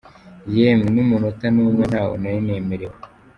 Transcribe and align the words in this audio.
Yewe 0.55 0.83
n’umunota 0.93 1.45
n’umwe 1.55 1.83
ntawo 1.91 2.13
nari 2.21 2.39
nemerewe. 2.47 2.97